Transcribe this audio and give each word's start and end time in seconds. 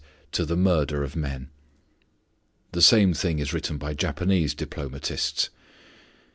_to 0.31 0.45
the 0.45 0.55
murder 0.57 1.03
of 1.03 1.15
men. 1.15 1.51
The 2.71 2.81
same 2.81 3.13
thing 3.13 3.37
is 3.37 3.53
written 3.53 3.77
by 3.77 3.93
Japanese 3.93 4.55
diplomatists. 4.55 5.51